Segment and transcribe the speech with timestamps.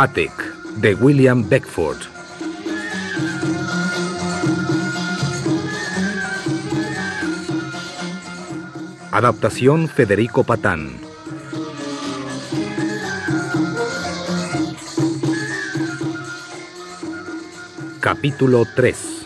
[0.00, 0.32] Batek,
[0.76, 1.98] de William Beckford.
[9.12, 10.88] Adaptación Federico Patán.
[18.00, 19.19] Capítulo 3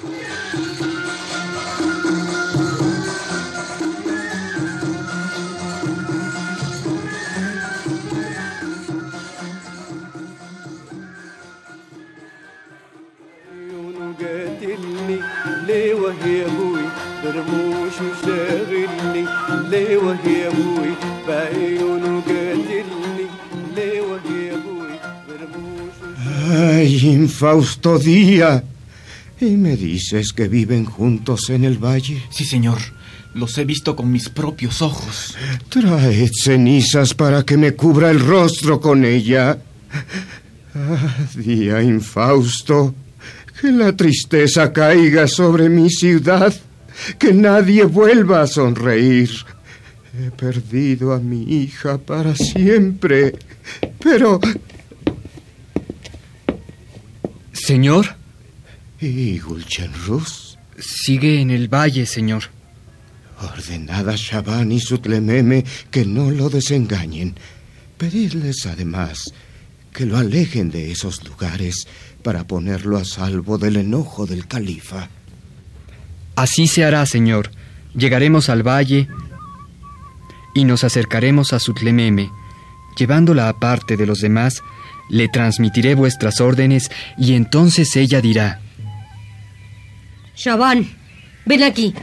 [27.55, 28.65] Ay, infausto día.
[29.41, 32.23] ¿Y me dices que viven juntos en el valle?
[32.31, 32.79] Sí, señor.
[33.35, 35.37] Los he visto con mis propios ojos.
[35.69, 39.59] Traed cenizas para que me cubra el rostro con ella.
[40.75, 42.95] Ah, día infausto.
[43.61, 46.53] Que la tristeza caiga sobre mi ciudad.
[47.19, 49.31] Que nadie vuelva a sonreír.
[50.19, 53.37] He perdido a mi hija para siempre.
[54.01, 54.41] Pero
[57.65, 58.05] Señor.
[59.01, 60.59] ¿Y Gulchenruz?
[60.79, 62.43] Sigue en el valle, señor.
[63.41, 67.37] Ordenad a Shaban y Sutlememe que no lo desengañen.
[67.97, 69.33] Pedidles además
[69.95, 71.89] que lo alejen de esos lugares
[72.23, 75.09] para ponerlo a salvo del enojo del califa.
[76.37, 77.51] Así se hará, señor.
[77.95, 79.09] Llegaremos al valle
[80.55, 82.31] y nos acercaremos a Sutlememe,
[82.99, 84.63] llevándola aparte de los demás
[85.09, 88.61] le transmitiré vuestras órdenes y entonces ella dirá...
[90.37, 90.89] Shaban,
[91.45, 91.95] ven aquí.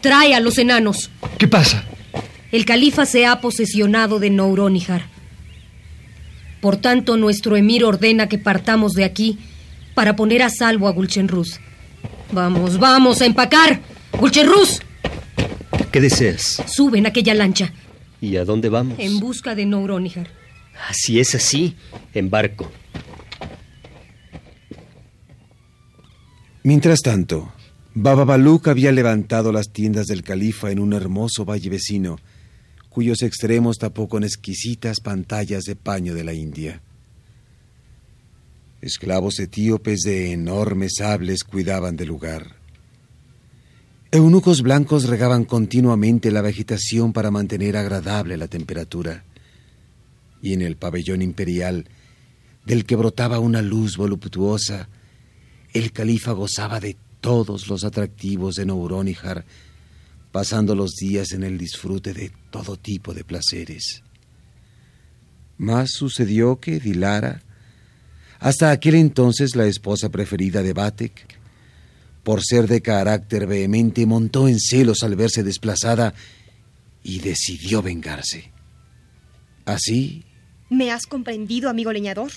[0.00, 1.10] Trae a los enanos.
[1.38, 1.84] ¿Qué pasa?
[2.52, 5.06] El califa se ha posesionado de Nouronihar.
[6.60, 9.38] Por tanto, nuestro emir ordena que partamos de aquí
[9.94, 11.60] para poner a salvo a Gulchenruz.
[12.32, 13.80] Vamos, vamos a empacar.
[14.18, 14.80] Gulchenruz.
[15.90, 16.62] ¿Qué deseas?
[16.66, 17.72] Sube en aquella lancha.
[18.20, 18.98] ¿Y a dónde vamos?
[18.98, 20.43] En busca de Nouronihar.
[20.92, 21.76] Si es así,
[22.12, 22.70] embarco.
[26.62, 27.52] Mientras tanto,
[27.94, 32.16] Baba Baluk había levantado las tiendas del califa en un hermoso valle vecino,
[32.88, 36.80] cuyos extremos tapó con exquisitas pantallas de paño de la India.
[38.80, 42.56] Esclavos etíopes de enormes sables cuidaban del lugar.
[44.10, 49.24] Eunucos blancos regaban continuamente la vegetación para mantener agradable la temperatura
[50.44, 51.86] y en el pabellón imperial,
[52.66, 54.90] del que brotaba una luz voluptuosa,
[55.72, 59.46] el califa gozaba de todos los atractivos de Nouronihar,
[60.32, 64.02] pasando los días en el disfrute de todo tipo de placeres.
[65.56, 67.40] Más sucedió que Dilara,
[68.38, 71.38] hasta aquel entonces la esposa preferida de Batek,
[72.22, 76.12] por ser de carácter vehemente, montó en celos al verse desplazada
[77.02, 78.52] y decidió vengarse.
[79.64, 80.26] Así,
[80.74, 82.32] ¿Me has comprendido, amigo leñador?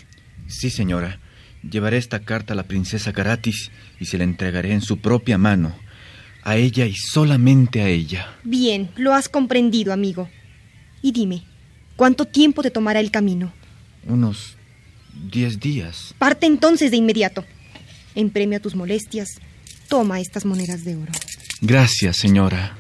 [0.47, 1.19] Sí, señora.
[1.67, 5.75] Llevaré esta carta a la princesa Caratis y se la entregaré en su propia mano.
[6.43, 8.35] A ella y solamente a ella.
[8.43, 10.29] Bien, lo has comprendido, amigo.
[11.01, 11.45] Y dime,
[11.95, 13.51] ¿cuánto tiempo te tomará el camino?
[14.05, 14.55] Unos
[15.31, 16.13] diez días.
[16.19, 17.43] Parte entonces de inmediato.
[18.13, 19.29] En premio a tus molestias,
[19.89, 21.11] toma estas monedas de oro.
[21.61, 22.77] Gracias, señora.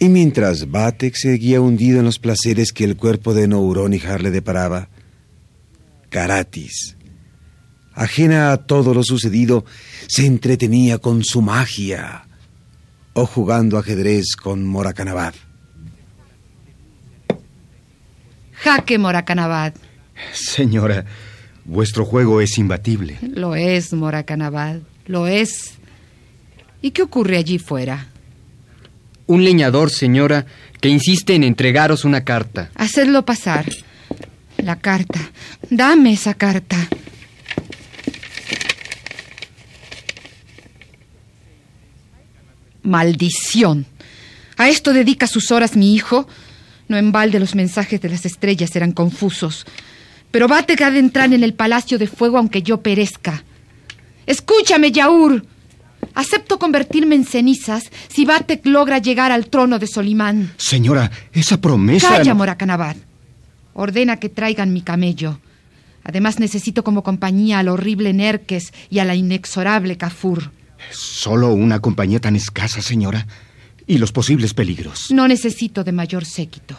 [0.00, 4.88] Y mientras Batek seguía hundido en los placeres que el cuerpo de Nouronihar le deparaba,
[6.08, 6.96] Caratis.
[7.94, 9.64] Ajena a todo lo sucedido,
[10.06, 12.28] se entretenía con su magia
[13.12, 15.34] o jugando ajedrez con Moracanabad.
[18.52, 19.74] Jaque Moracanabad.
[20.32, 21.04] Señora,
[21.64, 23.18] vuestro juego es imbatible.
[23.20, 25.72] Lo es, Moracanabad, lo es.
[26.80, 28.06] ¿Y qué ocurre allí fuera?
[29.28, 30.46] Un leñador, señora,
[30.80, 32.70] que insiste en entregaros una carta.
[32.74, 33.66] Hacedlo pasar.
[34.56, 35.20] La carta.
[35.68, 36.78] Dame esa carta.
[42.82, 43.84] Maldición.
[44.56, 46.26] ¿A esto dedica sus horas mi hijo?
[46.88, 49.66] No en balde los mensajes de las estrellas eran confusos.
[50.30, 53.44] Pero Batek ha de entrar en el palacio de fuego aunque yo perezca.
[54.24, 55.44] Escúchame, Yaur.
[56.18, 60.52] Acepto convertirme en cenizas si Batek logra llegar al trono de Solimán.
[60.56, 62.08] Señora, esa promesa...
[62.08, 62.96] Calla, Moracanabad.
[63.72, 65.38] Ordena que traigan mi camello.
[66.02, 70.50] Además necesito como compañía al horrible Nerques y a la inexorable Kafur.
[70.90, 73.28] Solo una compañía tan escasa, señora.
[73.86, 75.12] Y los posibles peligros.
[75.12, 76.76] No necesito de mayor séquito.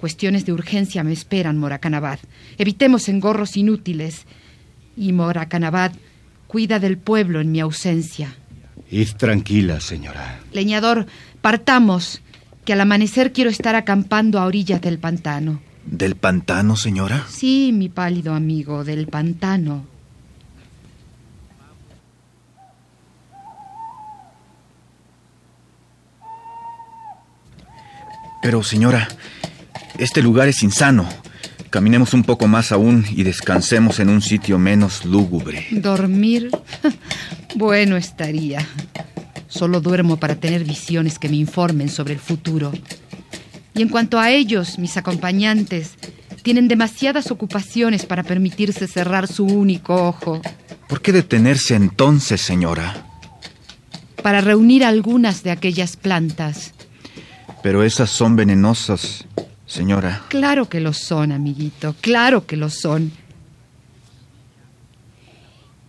[0.00, 2.18] Cuestiones de urgencia me esperan, Moracanabad.
[2.58, 4.26] Evitemos engorros inútiles.
[4.98, 5.92] Y Moracanabad
[6.46, 8.36] cuida del pueblo en mi ausencia.
[8.90, 10.40] Id tranquila, señora.
[10.52, 11.06] Leñador,
[11.40, 12.22] partamos,
[12.64, 15.60] que al amanecer quiero estar acampando a orillas del pantano.
[15.84, 17.24] ¿Del pantano, señora?
[17.28, 19.86] Sí, mi pálido amigo, del pantano.
[28.42, 29.08] Pero, señora,
[29.98, 31.08] este lugar es insano.
[31.76, 35.66] Caminemos un poco más aún y descansemos en un sitio menos lúgubre.
[35.70, 36.50] ¿Dormir?
[37.54, 38.66] bueno estaría.
[39.46, 42.72] Solo duermo para tener visiones que me informen sobre el futuro.
[43.74, 45.96] Y en cuanto a ellos, mis acompañantes,
[46.42, 50.40] tienen demasiadas ocupaciones para permitirse cerrar su único ojo.
[50.88, 53.06] ¿Por qué detenerse entonces, señora?
[54.22, 56.72] Para reunir algunas de aquellas plantas.
[57.62, 59.26] Pero esas son venenosas,
[59.66, 60.22] señora.
[60.28, 63.12] Claro que lo son, amiguito, claro que lo son.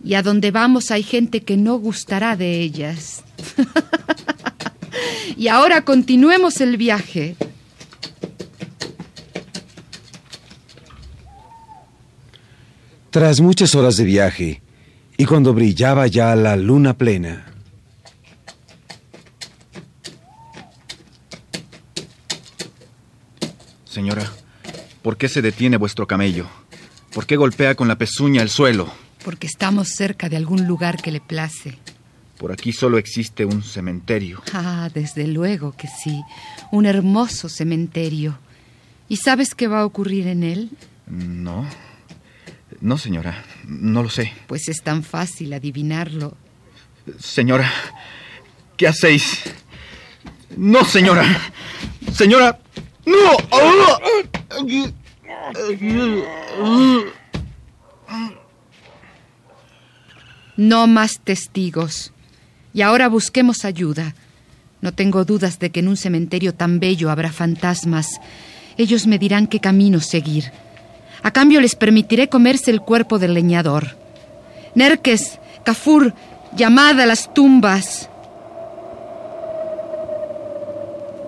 [0.04, 3.24] Y a donde vamos hay gente que no gustará de ellas.
[5.36, 7.36] y ahora continuemos el viaje.
[13.10, 14.62] Tras muchas horas de viaje,
[15.16, 17.47] y cuando brillaba ya la luna plena,
[23.98, 24.30] Señora,
[25.02, 26.46] ¿por qué se detiene vuestro camello?
[27.12, 28.88] ¿Por qué golpea con la pezuña el suelo?
[29.24, 31.76] Porque estamos cerca de algún lugar que le place.
[32.38, 34.40] Por aquí solo existe un cementerio.
[34.52, 36.22] Ah, desde luego que sí.
[36.70, 38.38] Un hermoso cementerio.
[39.08, 40.70] ¿Y sabes qué va a ocurrir en él?
[41.08, 41.66] No.
[42.80, 43.42] No, señora.
[43.66, 44.32] No lo sé.
[44.46, 46.36] Pues es tan fácil adivinarlo.
[47.18, 47.68] Señora,
[48.76, 49.42] ¿qué hacéis?
[50.56, 51.24] No, señora.
[52.12, 52.60] Señora,
[53.08, 53.36] no.
[60.56, 62.12] No más testigos.
[62.74, 64.14] Y ahora busquemos ayuda.
[64.80, 68.20] No tengo dudas de que en un cementerio tan bello habrá fantasmas.
[68.76, 70.52] Ellos me dirán qué camino seguir.
[71.22, 73.96] A cambio les permitiré comerse el cuerpo del leñador.
[74.74, 76.14] Nerques, Kafur,
[76.56, 78.08] llamad a las tumbas.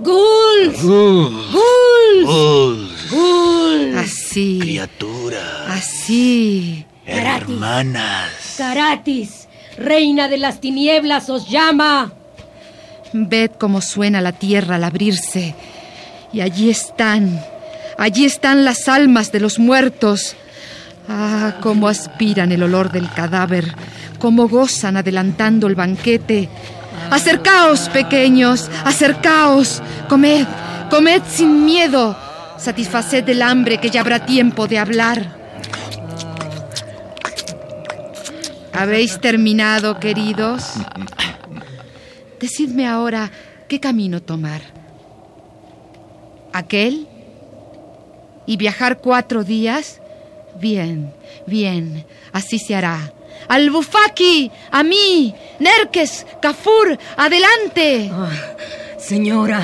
[0.02, 0.83] ¡Guls!
[0.83, 1.50] ¡Guls!
[3.11, 3.97] ¡Guls!
[3.97, 4.59] Así.
[4.61, 5.66] Criatura.
[5.69, 6.87] Así.
[7.07, 8.54] Hermanas.
[8.57, 12.12] Caratis, reina de las tinieblas, os llama.
[13.12, 15.54] Ved cómo suena la tierra al abrirse.
[16.33, 17.42] Y allí están.
[17.99, 20.37] Allí están las almas de los muertos.
[21.09, 23.75] Ah, cómo aspiran el olor del cadáver.
[24.19, 26.49] Cómo gozan adelantando el banquete.
[27.11, 29.83] Acercaos, pequeños, acercaos.
[30.09, 30.47] Comed,
[30.90, 32.16] comed sin miedo.
[32.59, 35.40] Satisfaced el hambre que ya habrá tiempo de hablar.
[38.73, 40.73] ¿Habéis terminado, queridos?
[42.40, 43.30] Decidme ahora
[43.69, 44.62] qué camino tomar.
[46.52, 47.07] ¿Aquel?
[48.47, 50.00] ¿Y viajar cuatro días?
[50.59, 51.12] Bien,
[51.47, 53.12] bien, así se hará.
[53.50, 54.49] ¡Al Bufaki!
[54.71, 55.35] ¡A mí!
[55.59, 56.25] ¡Nerques!
[56.40, 56.97] ¡Kafur!
[57.16, 58.09] ¡Adelante!
[58.12, 58.30] Ah,
[58.97, 59.61] señora,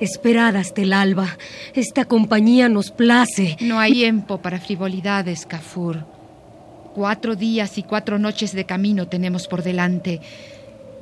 [0.00, 1.38] esperad hasta el alba.
[1.74, 3.56] Esta compañía nos place.
[3.60, 6.04] No hay tiempo para frivolidades, Kafur.
[6.92, 10.20] Cuatro días y cuatro noches de camino tenemos por delante.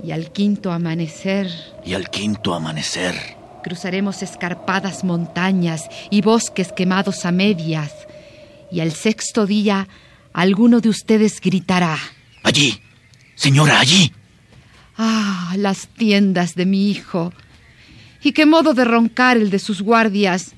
[0.05, 1.49] Y al quinto amanecer.
[1.83, 3.15] Y al quinto amanecer.
[3.63, 8.07] Cruzaremos escarpadas montañas y bosques quemados a medias.
[8.71, 9.89] Y al sexto día,
[10.33, 11.99] alguno de ustedes gritará.
[12.43, 12.81] Allí,
[13.35, 14.13] señora, allí.
[14.97, 17.33] Ah, las tiendas de mi hijo.
[18.23, 20.53] Y qué modo de roncar el de sus guardias.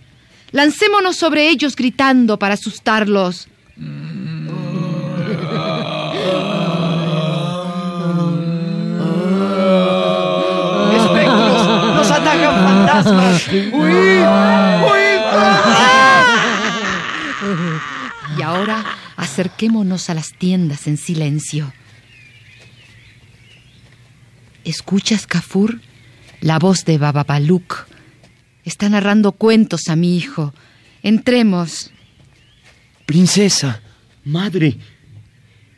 [0.50, 3.48] Lancémonos sobre ellos gritando para asustarlos.
[10.96, 11.66] ¡Espectros!
[11.96, 13.48] ¡Nos atacan fantasmas!
[13.48, 13.72] ¡Huid!
[13.72, 15.04] ¡Huid!
[18.38, 18.84] Y ahora
[19.24, 21.72] acerquémonos a las tiendas en silencio.
[24.64, 25.80] ¿Escuchas, Kafur?
[26.40, 27.86] La voz de Bababaluk.
[28.64, 30.52] Está narrando cuentos a mi hijo.
[31.02, 31.90] Entremos.
[33.06, 33.82] Princesa,
[34.24, 34.76] madre.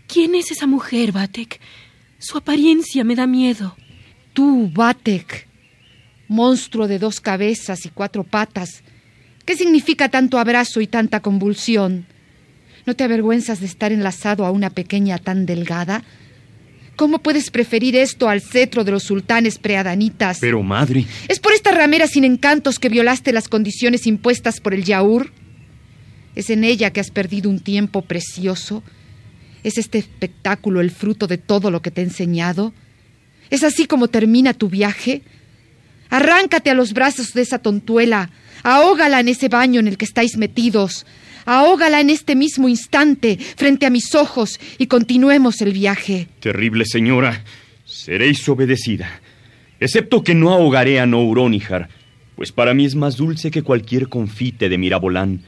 [0.09, 1.61] ¿Quién es esa mujer, Batek?
[2.19, 3.77] Su apariencia me da miedo.
[4.33, 5.47] Tú, Batek,
[6.27, 8.83] monstruo de dos cabezas y cuatro patas.
[9.45, 12.07] ¿Qué significa tanto abrazo y tanta convulsión?
[12.87, 16.05] ¿No te avergüenzas de estar enlazado a una pequeña tan delgada?
[16.95, 20.39] ¿Cómo puedes preferir esto al cetro de los sultanes preadanitas?
[20.41, 21.05] Pero, madre.
[21.29, 25.31] ¿Es por esta ramera sin encantos que violaste las condiciones impuestas por el Yaur?
[26.37, 28.83] ¿Es en ella que has perdido un tiempo precioso?
[29.65, 32.73] ¿Es este espectáculo el fruto de todo lo que te he enseñado?
[33.51, 35.23] ¿Es así como termina tu viaje?
[36.09, 38.31] Arráncate a los brazos de esa tontuela,
[38.63, 41.05] ahógala en ese baño en el que estáis metidos,
[41.47, 46.29] ahógala en este mismo instante frente a mis ojos y continuemos el viaje.
[46.41, 47.43] Terrible señora,
[47.87, 49.21] seréis obedecida,
[49.81, 51.89] excepto que no ahogaré a Nouronihar,
[52.35, 55.41] pues para mí es más dulce que cualquier confite de Mirabolán.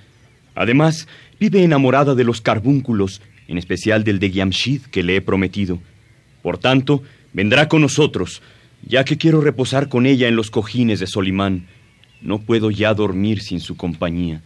[0.54, 1.06] Además,
[1.38, 5.80] vive enamorada de los carbúnculos, en especial del de Giamshid que le he prometido.
[6.42, 7.02] Por tanto,
[7.32, 8.42] vendrá con nosotros,
[8.82, 11.66] ya que quiero reposar con ella en los cojines de Solimán.
[12.20, 14.42] No puedo ya dormir sin su compañía.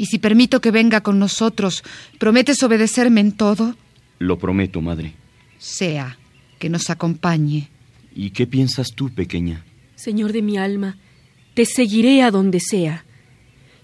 [0.00, 1.84] Y si permito que venga con nosotros,
[2.18, 3.76] ¿prometes obedecerme en todo?
[4.18, 5.12] Lo prometo, madre.
[5.58, 6.16] Sea,
[6.58, 7.68] que nos acompañe.
[8.14, 9.62] ¿Y qué piensas tú, pequeña?
[9.96, 10.96] Señor de mi alma,
[11.52, 13.04] te seguiré a donde sea.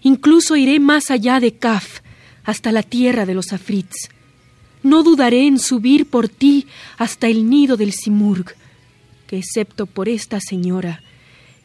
[0.00, 2.00] Incluso iré más allá de Kaf,
[2.44, 4.08] hasta la tierra de los Afrits.
[4.82, 8.54] No dudaré en subir por ti hasta el nido del Simurg,
[9.26, 11.02] que excepto por esta señora,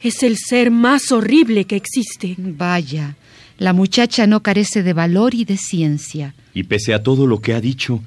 [0.01, 2.36] es el ser más horrible que existe.
[2.38, 3.15] Vaya,
[3.62, 6.34] la muchacha no carece de valor y de ciencia.
[6.51, 8.01] Y pese a todo lo que ha dicho,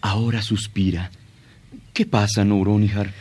[0.00, 1.12] ahora suspira.
[1.92, 3.12] ¿Qué pasa, Nouronihar?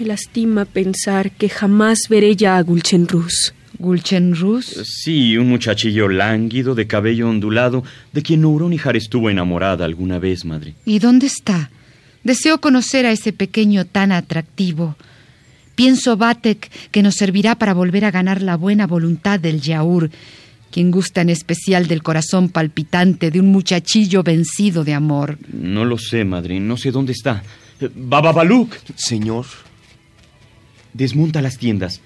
[0.00, 3.54] Me lastima pensar que jamás veré ya a Gulchenrus.
[3.78, 4.66] ¿Gulchenrus?
[4.84, 10.74] Sí, un muchachillo lánguido, de cabello ondulado, de quien Nouronihar estuvo enamorada alguna vez, madre.
[10.84, 11.70] ¿Y dónde está?
[12.24, 14.96] Deseo conocer a ese pequeño tan atractivo.
[15.76, 20.10] Pienso, Batek, que nos servirá para volver a ganar la buena voluntad del Yaur,
[20.70, 25.38] quien gusta en especial del corazón palpitante de un muchachillo vencido de amor.
[25.52, 27.42] No lo sé, madre, no sé dónde está.
[27.94, 28.74] Bababaluk.
[28.96, 29.46] Señor.
[30.92, 32.00] Desmonta las tiendas,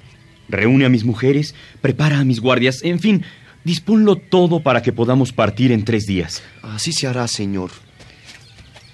[0.48, 3.24] reúne a mis mujeres, prepara a mis guardias, en fin,
[3.64, 6.42] disponlo todo para que podamos partir en tres días.
[6.62, 7.70] Así se hará, señor.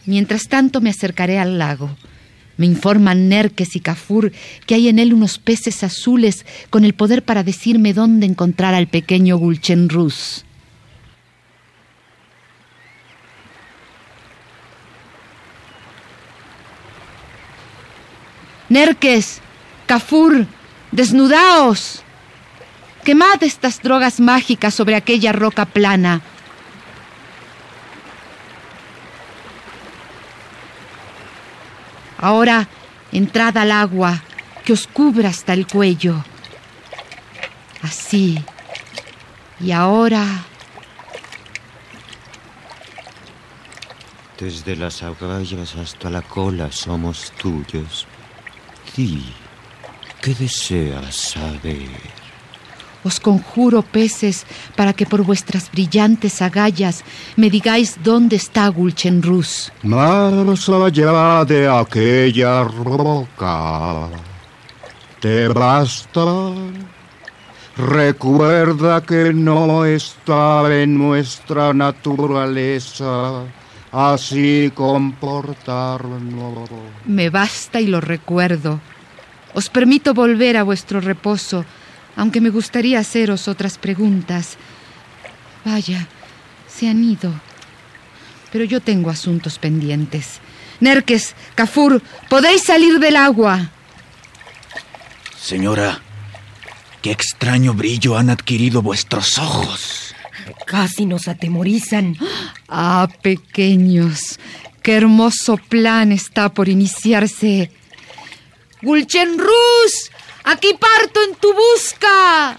[0.07, 1.91] Mientras tanto me acercaré al lago.
[2.57, 4.33] Me informan Nerkes y Kafur
[4.67, 8.87] que hay en él unos peces azules con el poder para decirme dónde encontrar al
[8.87, 10.45] pequeño Gulchenrus.
[18.71, 19.41] Nerkes,
[19.87, 20.47] Kafur,
[20.93, 22.03] desnudaos.
[23.05, 26.21] Quemad estas drogas mágicas sobre aquella roca plana.
[32.21, 32.69] Ahora
[33.13, 34.23] entrad al agua
[34.65, 36.23] que os cubra hasta el cuello.
[37.83, 38.39] Así.
[39.59, 40.45] Y ahora...
[44.39, 48.07] Desde las agallas hasta la cola somos tuyos.
[48.97, 49.35] Di,
[50.23, 52.20] ¿qué deseas saber?
[53.03, 54.45] Os conjuro, peces,
[54.77, 57.03] para que por vuestras brillantes agallas
[57.37, 59.73] me digáis dónde está Gulchenrus.
[59.83, 64.09] Más allá de aquella roca,
[65.21, 66.53] te basta.
[67.77, 73.45] Recuerda que no está en nuestra naturaleza
[73.93, 76.69] así comportarnos.
[77.07, 78.81] Me basta y lo recuerdo.
[79.55, 81.65] Os permito volver a vuestro reposo,
[82.21, 84.59] aunque me gustaría haceros otras preguntas.
[85.65, 86.07] Vaya,
[86.69, 87.33] se han ido.
[88.53, 90.41] Pero yo tengo asuntos pendientes.
[90.81, 93.71] Nerkes, Kafur, podéis salir del agua.
[95.41, 96.03] Señora,
[97.01, 100.15] qué extraño brillo han adquirido vuestros ojos.
[100.67, 102.19] Casi nos atemorizan.
[102.69, 104.39] Ah, pequeños,
[104.83, 107.73] qué hermoso plan está por iniciarse.
[108.83, 110.10] Gulchenrus,
[110.51, 112.59] aquí parto en tu busca.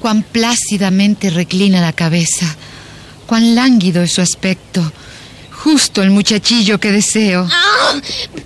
[0.00, 2.46] Cuán plácidamente reclina la cabeza,
[3.26, 4.92] cuán lánguido es su aspecto.
[5.52, 7.48] Justo el muchachillo que deseo.
[7.50, 8.00] ¡Ah!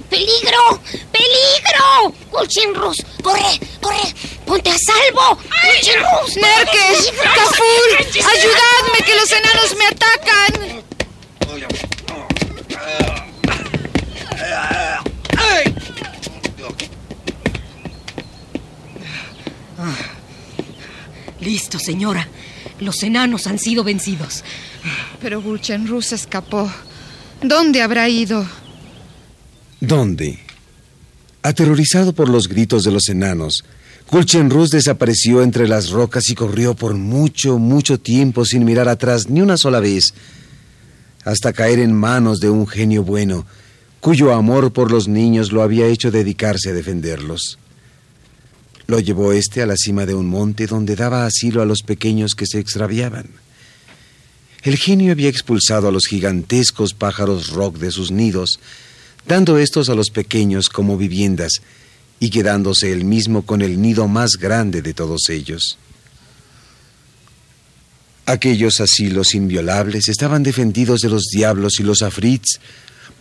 [0.08, 0.80] ¡Peligro!
[1.12, 2.14] ¡Peligro!
[2.30, 2.96] ¡Gulchenrus!
[3.22, 3.60] ¡Corre!
[3.80, 4.14] ¡Corre!
[4.46, 5.36] ¡Ponte a salvo!
[5.36, 6.36] ¡Gulchenrus!
[6.36, 7.12] ¡Nerkes!
[7.22, 7.90] ¡Caful!
[8.00, 10.80] ¡Ayudadme que los enanos me atacan!
[21.40, 22.28] Listo, señora.
[22.80, 24.44] Los enanos han sido vencidos.
[25.20, 26.70] Pero Gulchenrus escapó.
[27.42, 28.46] ¿Dónde habrá ido?
[29.80, 30.38] ¿Dónde?
[31.42, 33.64] Aterrorizado por los gritos de los enanos,
[34.10, 39.40] Gulchenrus desapareció entre las rocas y corrió por mucho, mucho tiempo sin mirar atrás ni
[39.40, 40.12] una sola vez,
[41.24, 43.46] hasta caer en manos de un genio bueno,
[44.00, 47.58] cuyo amor por los niños lo había hecho dedicarse a defenderlos.
[48.90, 52.34] Lo llevó éste a la cima de un monte donde daba asilo a los pequeños
[52.34, 53.28] que se extraviaban.
[54.64, 58.58] El genio había expulsado a los gigantescos pájaros rock de sus nidos,
[59.28, 61.62] dando estos a los pequeños como viviendas
[62.18, 65.78] y quedándose él mismo con el nido más grande de todos ellos.
[68.26, 72.58] Aquellos asilos inviolables estaban defendidos de los diablos y los afrits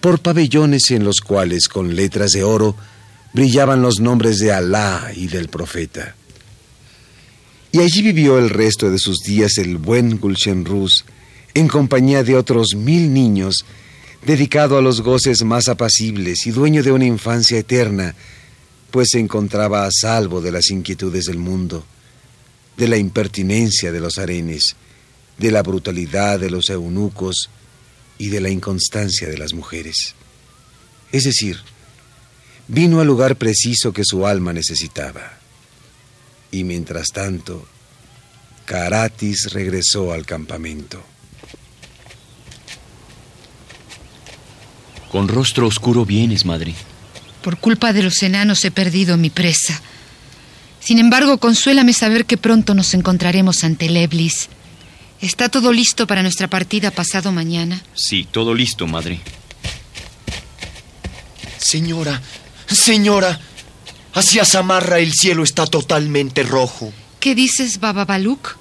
[0.01, 2.75] por pabellones en los cuales, con letras de oro,
[3.33, 6.15] brillaban los nombres de Alá y del profeta.
[7.71, 11.05] Y allí vivió el resto de sus días el buen Gulchenrus,
[11.53, 13.65] en compañía de otros mil niños,
[14.25, 18.15] dedicado a los goces más apacibles y dueño de una infancia eterna,
[18.91, 21.85] pues se encontraba a salvo de las inquietudes del mundo,
[22.75, 24.75] de la impertinencia de los arenes,
[25.37, 27.49] de la brutalidad de los eunucos
[28.17, 30.15] y de la inconstancia de las mujeres.
[31.11, 31.57] Es decir,
[32.69, 35.33] vino al lugar preciso que su alma necesitaba.
[36.51, 37.67] Y mientras tanto,
[38.65, 41.03] Caratis regresó al campamento.
[45.11, 46.75] Con rostro oscuro vienes, madre.
[47.43, 49.81] Por culpa de los enanos he perdido mi presa.
[50.79, 54.49] Sin embargo, consuélame saber que pronto nos encontraremos ante Leblis.
[55.19, 57.83] ¿Está todo listo para nuestra partida pasado mañana?
[57.95, 59.19] Sí, todo listo, madre.
[61.57, 62.21] Señora,
[62.75, 63.39] señora,
[64.13, 66.91] hacia Samarra el cielo está totalmente rojo.
[67.19, 68.57] ¿Qué dices, Baba Baluk?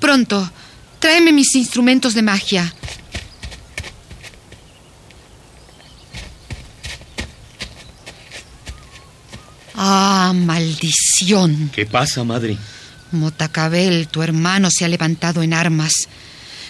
[0.00, 0.50] Pronto,
[0.98, 2.74] tráeme mis instrumentos de magia.
[9.74, 11.70] Ah, maldición.
[11.74, 12.58] ¿Qué pasa, madre?
[13.12, 15.92] Motacabel, tu hermano, se ha levantado en armas.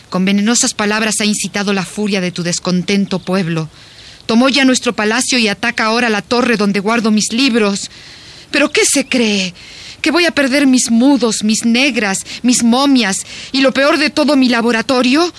[0.08, 3.68] Con venenosas palabras ha incitado la furia de tu descontento pueblo.
[4.30, 7.90] Tomó ya nuestro palacio y ataca ahora la torre donde guardo mis libros.
[8.52, 9.52] ¿Pero qué se cree?
[10.00, 14.36] ¿Que voy a perder mis mudos, mis negras, mis momias y lo peor de todo
[14.36, 15.34] mi laboratorio?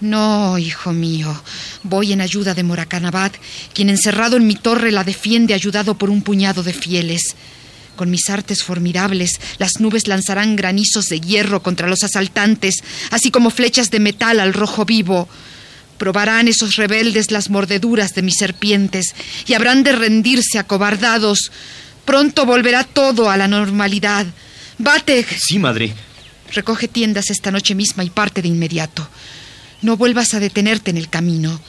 [0.00, 1.44] No, hijo mío.
[1.84, 3.30] Voy en ayuda de Morakanabad,
[3.72, 7.36] quien encerrado en mi torre la defiende ayudado por un puñado de fieles.
[7.94, 13.50] Con mis artes formidables, las nubes lanzarán granizos de hierro contra los asaltantes, así como
[13.50, 15.28] flechas de metal al rojo vivo.
[15.98, 19.14] Probarán esos rebeldes las mordeduras de mis serpientes
[19.46, 21.50] y habrán de rendirse acobardados.
[22.04, 24.26] Pronto volverá todo a la normalidad.
[24.78, 25.38] Batek.
[25.38, 25.94] Sí, madre.
[26.52, 29.08] Recoge tiendas esta noche misma y parte de inmediato.
[29.82, 31.60] No vuelvas a detenerte en el camino.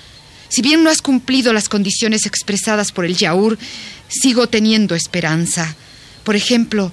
[0.49, 3.57] Si bien no has cumplido las condiciones expresadas por el Yaur,
[4.07, 5.75] sigo teniendo esperanza.
[6.23, 6.91] Por ejemplo,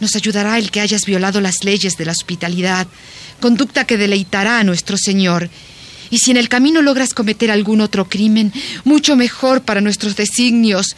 [0.00, 2.86] nos ayudará el que hayas violado las leyes de la hospitalidad,
[3.40, 5.50] conducta que deleitará a nuestro Señor.
[6.10, 8.52] Y si en el camino logras cometer algún otro crimen,
[8.84, 10.96] mucho mejor para nuestros designios.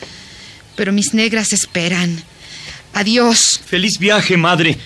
[0.74, 2.22] Pero mis negras esperan.
[2.92, 3.60] Adiós.
[3.64, 4.78] Feliz viaje, madre.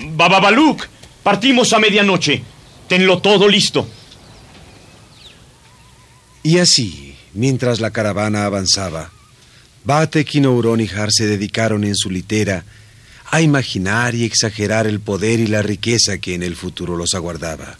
[0.00, 0.86] Bababaluk,
[1.22, 2.42] partimos a medianoche.
[2.88, 3.88] Tenlo todo listo.
[6.42, 9.10] Y así, mientras la caravana avanzaba,
[9.84, 12.64] Batek y Nouronihar se dedicaron en su litera
[13.30, 17.78] a imaginar y exagerar el poder y la riqueza que en el futuro los aguardaba.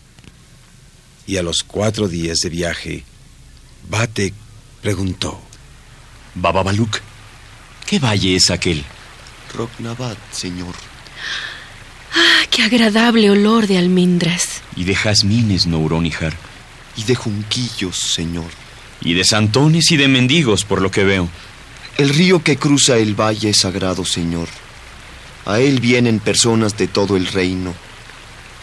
[1.26, 3.04] Y a los cuatro días de viaje,
[3.88, 4.34] Batek
[4.80, 5.40] preguntó:
[6.34, 6.98] Bababaluk,
[7.86, 8.84] ¿qué valle es aquel?
[9.54, 10.74] Roknabat, señor.
[12.14, 14.62] Ah, qué agradable olor de almendras.
[14.76, 16.34] Y de jazmines, Nouronihar.
[16.96, 18.50] Y de junquillos, señor.
[19.00, 21.28] Y de santones y de mendigos, por lo que veo.
[21.98, 24.48] El río que cruza el valle es sagrado, señor.
[25.44, 27.74] A él vienen personas de todo el reino.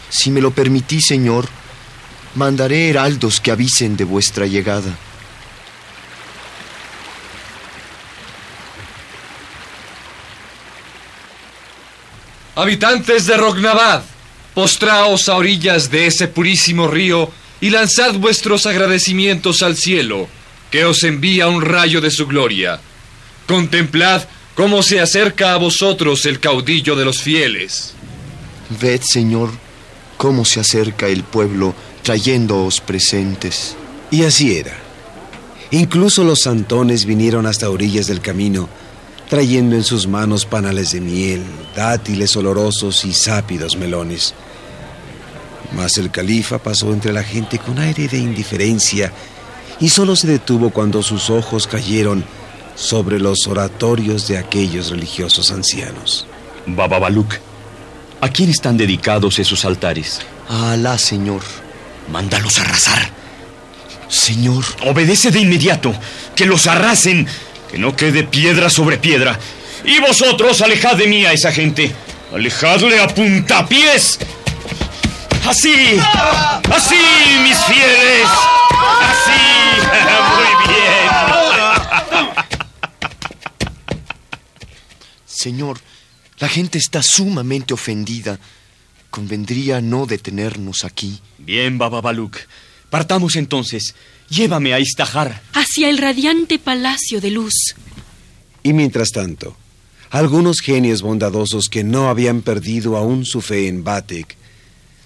[0.08, 1.48] Si me lo permitís, Señor,
[2.34, 4.96] mandaré heraldos que avisen de vuestra llegada.
[12.54, 14.02] Habitantes de Rognabad,
[14.54, 20.28] postraos a orillas de ese purísimo río y lanzad vuestros agradecimientos al cielo,
[20.70, 22.80] que os envía un rayo de su gloria.
[23.46, 27.94] Contemplad cómo se acerca a vosotros el caudillo de los fieles.
[28.80, 29.50] Ved, Señor,
[30.16, 33.76] cómo se acerca el pueblo trayéndoos presentes.
[34.10, 34.76] Y así era.
[35.70, 38.68] Incluso los santones vinieron hasta orillas del camino,
[39.28, 41.42] trayendo en sus manos panales de miel,
[41.76, 44.34] dátiles olorosos y sápidos melones.
[45.72, 49.12] Mas el califa pasó entre la gente con aire de indiferencia
[49.78, 52.24] y solo se detuvo cuando sus ojos cayeron
[52.74, 56.26] sobre los oratorios de aquellos religiosos ancianos.
[56.66, 57.34] Baba Baluk,
[58.20, 60.20] ¿a quién están dedicados esos altares?
[60.48, 61.42] A Alá, Señor.
[62.08, 63.10] Mándalos a arrasar.
[64.08, 64.64] Señor.
[64.86, 65.94] Obedece de inmediato.
[66.34, 67.26] Que los arrasen.
[67.70, 69.38] Que no quede piedra sobre piedra.
[69.84, 71.92] Y vosotros alejad de mí a esa gente.
[72.34, 74.18] Alejadle a puntapiés.
[75.46, 75.98] Así.
[76.72, 76.96] Así,
[77.42, 78.28] mis fieles.
[79.02, 79.42] Así.
[80.34, 80.90] Muy bien.
[85.26, 85.80] Señor,
[86.38, 88.38] la gente está sumamente ofendida.
[89.10, 91.20] Convendría no detenernos aquí.
[91.38, 92.36] Bien, Baba Baluk.
[92.88, 93.94] Partamos entonces.
[94.28, 95.42] Llévame a Istahar.
[95.52, 97.54] Hacia el radiante palacio de luz.
[98.62, 99.56] Y mientras tanto,
[100.10, 104.36] algunos genios bondadosos que no habían perdido aún su fe en Batek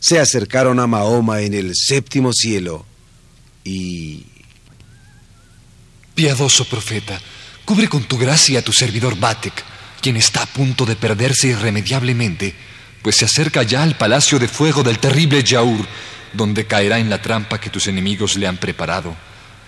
[0.04, 2.84] se acercaron a Mahoma en el séptimo cielo
[3.64, 4.26] y...
[6.14, 7.18] Piadoso profeta,
[7.64, 9.64] cubre con tu gracia a tu servidor Batek,
[10.02, 12.54] quien está a punto de perderse irremediablemente,
[13.04, 15.86] pues se acerca ya al palacio de fuego del terrible Yaur,
[16.32, 19.14] donde caerá en la trampa que tus enemigos le han preparado.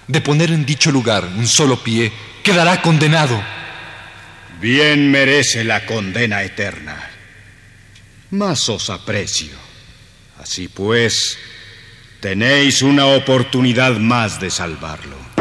[0.09, 2.11] De poner en dicho lugar un solo pie,
[2.43, 3.39] quedará condenado.
[4.59, 7.11] Bien merece la condena eterna.
[8.31, 9.53] Mas os aprecio.
[10.41, 11.37] Así pues,
[12.21, 15.36] tenéis una oportunidad más de salvarlo.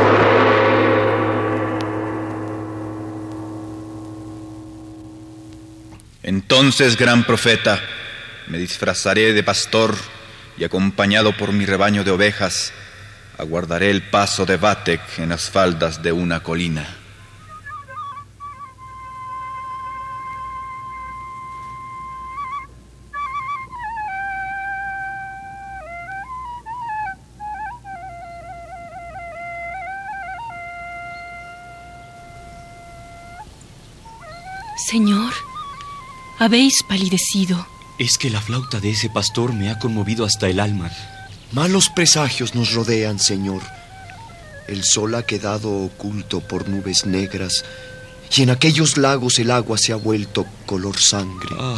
[6.28, 7.80] Entonces, gran profeta,
[8.48, 9.96] me disfrazaré de pastor
[10.58, 12.74] y acompañado por mi rebaño de ovejas,
[13.38, 17.05] aguardaré el paso de Batek en las faldas de una colina.
[36.46, 37.66] Habéis palidecido.
[37.98, 40.92] Es que la flauta de ese pastor me ha conmovido hasta el alma.
[41.52, 43.64] Malos presagios nos rodean, Señor.
[44.68, 47.66] El sol ha quedado oculto por nubes negras
[48.36, 51.56] y en aquellos lagos el agua se ha vuelto color sangre.
[51.60, 51.78] Ah,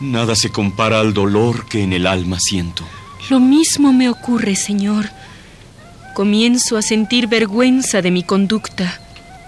[0.00, 2.84] nada se compara al dolor que en el alma siento.
[3.30, 5.10] Lo mismo me ocurre, Señor.
[6.14, 9.00] Comienzo a sentir vergüenza de mi conducta.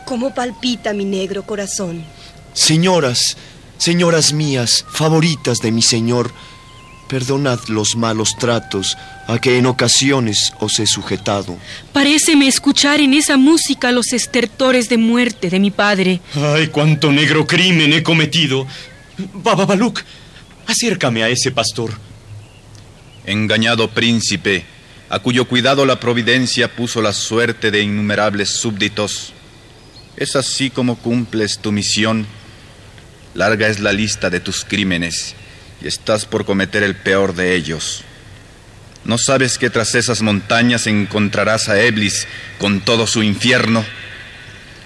[0.06, 2.04] ¿Cómo palpita mi negro corazón?
[2.52, 3.36] Señoras,
[3.78, 6.32] señoras mías, favoritas de mi Señor,
[7.08, 11.56] perdonad los malos tratos a que en ocasiones os he sujetado.
[11.92, 16.20] Paréceme escuchar en esa música los estertores de muerte de mi padre.
[16.34, 18.66] ¡Ay, cuánto negro crimen he cometido!
[19.32, 20.00] Baba Baluk,
[20.66, 21.92] acércame a ese pastor.
[23.26, 24.64] Engañado príncipe,
[25.08, 29.32] a cuyo cuidado la providencia puso la suerte de innumerables súbditos.
[30.16, 32.26] ¿Es así como cumples tu misión?
[33.34, 35.34] Larga es la lista de tus crímenes
[35.82, 38.04] y estás por cometer el peor de ellos.
[39.04, 42.26] ¿No sabes que tras esas montañas encontrarás a Eblis
[42.58, 43.84] con todo su infierno?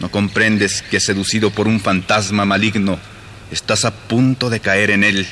[0.01, 2.99] ¿No comprendes que seducido por un fantasma maligno
[3.53, 5.27] estás a punto de caer en él?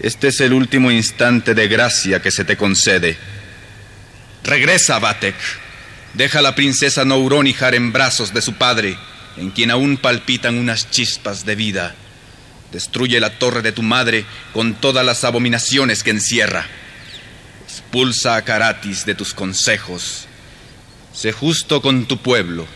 [0.00, 3.18] Este es el último instante de gracia que se te concede.
[4.42, 5.36] Regresa, Batek.
[6.14, 8.96] Deja a la princesa Nouronihar en brazos de su padre,
[9.36, 11.94] en quien aún palpitan unas chispas de vida.
[12.72, 16.66] Destruye la torre de tu madre con todas las abominaciones que encierra.
[17.64, 20.26] Expulsa a Caratis de tus consejos.
[21.12, 22.66] Sé justo con tu pueblo.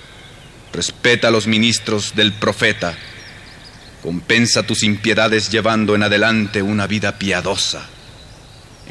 [0.73, 2.97] Respeta los ministros del profeta.
[4.03, 7.89] Compensa tus impiedades llevando en adelante una vida piadosa.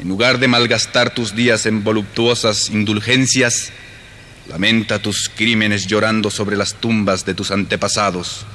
[0.00, 3.70] En lugar de malgastar tus días en voluptuosas indulgencias,
[4.48, 8.46] lamenta tus crímenes llorando sobre las tumbas de tus antepasados.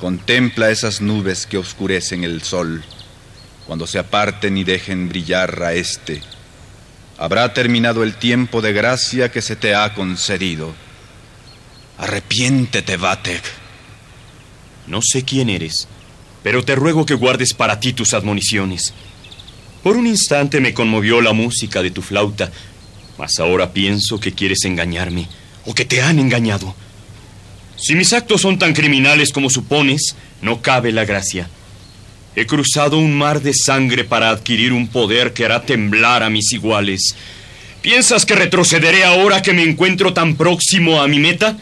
[0.00, 2.82] Contempla esas nubes que oscurecen el sol.
[3.66, 6.22] Cuando se aparten y dejen brillar a este,
[7.18, 10.74] habrá terminado el tiempo de gracia que se te ha concedido.
[11.98, 13.42] Arrepiéntete, Vatek.
[14.86, 15.86] No sé quién eres,
[16.42, 18.94] pero te ruego que guardes para ti tus admoniciones.
[19.82, 22.50] Por un instante me conmovió la música de tu flauta,
[23.20, 25.28] mas ahora pienso que quieres engañarme
[25.66, 26.74] o que te han engañado.
[27.76, 31.50] Si mis actos son tan criminales como supones, no cabe la gracia.
[32.34, 36.50] He cruzado un mar de sangre para adquirir un poder que hará temblar a mis
[36.52, 37.14] iguales.
[37.82, 41.58] ¿Piensas que retrocederé ahora que me encuentro tan próximo a mi meta?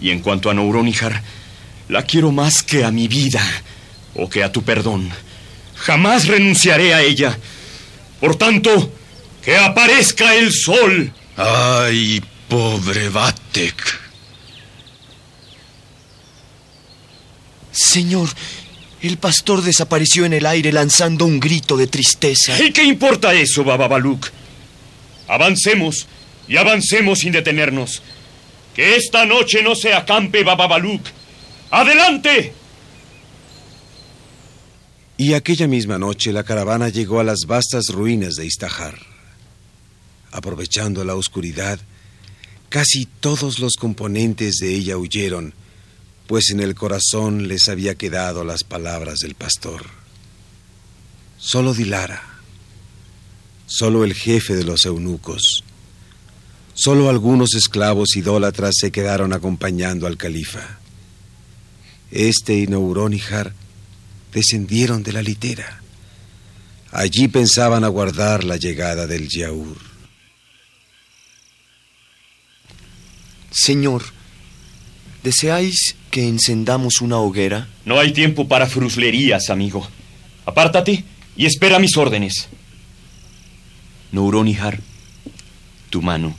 [0.00, 1.20] Y en cuanto a Nouronihar,
[1.88, 3.42] la quiero más que a mi vida
[4.14, 5.10] o que a tu perdón.
[5.74, 7.36] Jamás renunciaré a ella.
[8.20, 8.92] Por tanto,
[9.44, 11.12] que aparezca el sol.
[11.36, 14.00] Ay, pobre Vatek.
[17.72, 18.28] Señor,
[19.02, 22.58] el pastor desapareció en el aire lanzando un grito de tristeza.
[22.62, 24.28] ¿Y qué importa eso, Bababaluk?
[25.28, 26.06] Avancemos
[26.48, 28.02] y avancemos sin detenernos.
[28.74, 31.02] Que esta noche no se acampe Bababaluk.
[31.70, 32.52] ¡Adelante!
[35.16, 39.13] Y aquella misma noche la caravana llegó a las vastas ruinas de Istahar.
[40.34, 41.78] Aprovechando la oscuridad,
[42.68, 45.54] casi todos los componentes de ella huyeron,
[46.26, 49.84] pues en el corazón les había quedado las palabras del pastor.
[51.38, 52.20] Solo Dilara,
[53.66, 55.62] solo el jefe de los eunucos,
[56.74, 60.80] solo algunos esclavos idólatras se quedaron acompañando al califa.
[62.10, 63.54] Este y Nouronihar
[64.32, 65.80] descendieron de la litera.
[66.90, 69.93] Allí pensaban aguardar la llegada del Yaur.
[73.54, 74.02] Señor,
[75.22, 77.68] ¿deseáis que encendamos una hoguera?
[77.84, 79.88] No hay tiempo para fruslerías, amigo.
[80.44, 81.04] Apártate
[81.36, 82.48] y espera mis órdenes.
[84.10, 84.80] Nouronihar,
[85.88, 86.36] tu mano.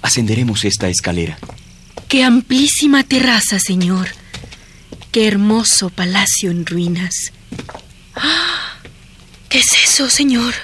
[0.00, 1.38] Ascenderemos esta escalera.
[2.08, 4.08] Qué amplísima terraza, señor.
[5.12, 7.32] Qué hermoso palacio en ruinas.
[8.14, 8.78] ¡Ah!
[9.50, 10.54] ¿Qué es eso, señor?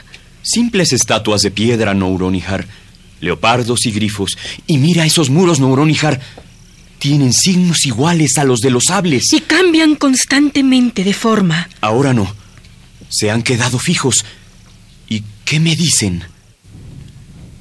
[0.42, 2.66] Simples estatuas de piedra, Nouronihar.
[3.20, 4.36] Leopardos y grifos.
[4.66, 6.20] Y mira esos muros, Nouronihar.
[6.98, 9.32] Tienen signos iguales a los de los sables.
[9.32, 11.68] Y cambian constantemente de forma.
[11.80, 12.34] Ahora no.
[13.08, 14.24] Se han quedado fijos.
[15.08, 16.24] ¿Y qué me dicen?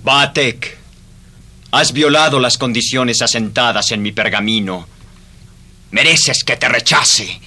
[0.04, 0.78] Batek,
[1.72, 4.88] has violado las condiciones asentadas en mi pergamino.
[5.92, 7.40] Mereces que te rechace.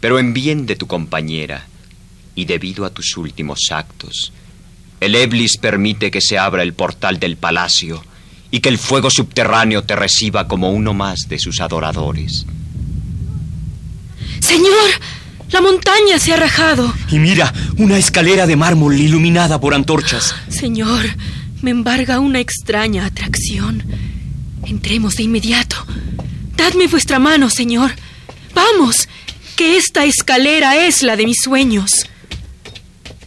[0.00, 1.66] Pero en bien de tu compañera
[2.34, 4.32] y debido a tus últimos actos,
[5.00, 8.02] el Eblis permite que se abra el portal del palacio
[8.50, 12.46] y que el fuego subterráneo te reciba como uno más de sus adoradores.
[14.40, 14.90] Señor,
[15.50, 16.92] la montaña se ha rajado.
[17.10, 20.34] Y mira, una escalera de mármol iluminada por antorchas.
[20.48, 21.04] Señor,
[21.62, 23.82] me embarga una extraña atracción.
[24.64, 25.76] Entremos de inmediato.
[26.56, 27.92] Dadme vuestra mano, señor.
[28.54, 29.08] Vamos,
[29.56, 31.90] que esta escalera es la de mis sueños.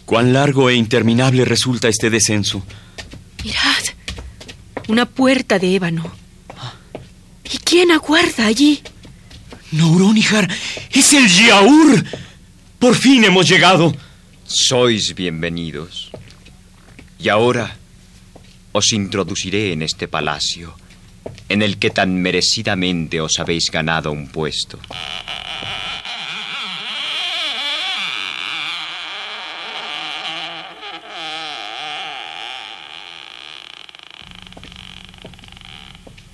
[0.09, 2.63] Cuán largo e interminable resulta este descenso.
[3.43, 3.83] Mirad,
[4.87, 6.11] una puerta de ébano.
[7.43, 8.81] ¿Y quién aguarda allí?
[9.71, 10.49] Nouronihar,
[10.89, 12.03] es el Yaur.
[12.79, 13.95] Por fin hemos llegado.
[14.47, 16.09] Sois bienvenidos.
[17.19, 17.77] Y ahora
[18.71, 20.73] os introduciré en este palacio,
[21.49, 24.79] en el que tan merecidamente os habéis ganado un puesto.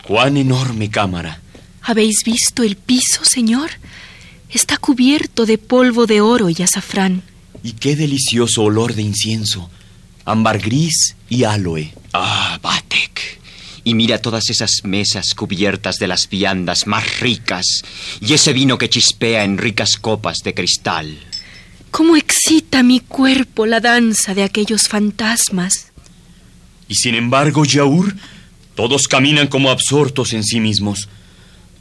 [0.08, 1.41] Cuán enorme cámara.
[1.82, 3.72] ¿Habéis visto el piso, señor?
[4.50, 7.24] Está cubierto de polvo de oro y azafrán.
[7.63, 9.70] Y qué delicioso olor de incienso,
[10.24, 11.91] ámbar gris y aloe.
[12.13, 13.39] Ah, Batek.
[13.84, 17.84] Y mira todas esas mesas cubiertas de las viandas más ricas
[18.22, 21.18] y ese vino que chispea en ricas copas de cristal.
[21.89, 25.91] ¿Cómo excita mi cuerpo la danza de aquellos fantasmas?
[26.88, 28.15] Y sin embargo, Yaur,
[28.75, 31.07] todos caminan como absortos en sí mismos.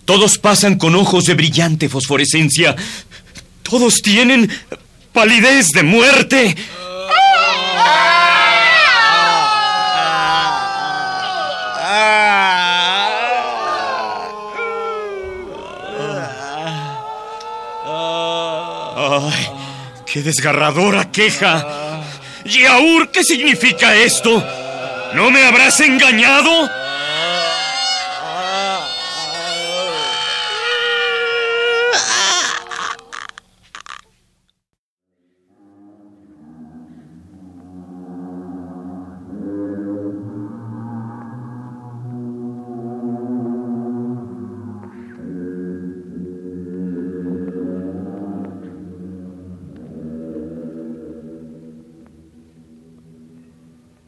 [0.04, 2.76] Todos pasan con ojos de brillante fosforescencia.
[3.62, 4.50] Todos tienen
[5.12, 6.56] palidez de muerte.
[18.96, 19.48] ¡Ay!
[20.06, 22.02] ¡Qué desgarradora queja!
[22.44, 24.44] Yaur, ¿qué significa esto?
[25.14, 26.83] ¿No me habrás engañado?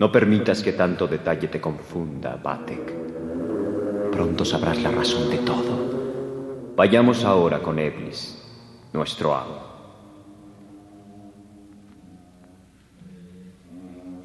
[0.07, 2.95] No permitas que tanto detalle te confunda, Batek.
[4.13, 6.75] Pronto sabrás la razón de todo.
[6.77, 8.41] Vayamos ahora con Eblis,
[8.93, 9.63] nuestro amo.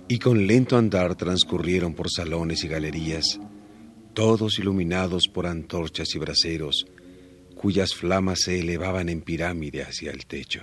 [0.08, 3.40] Y con lento andar transcurrieron por salones y galerías,
[4.14, 6.86] todos iluminados por antorchas y braseros,
[7.56, 10.62] cuyas flamas se elevaban en pirámide hacia el techo.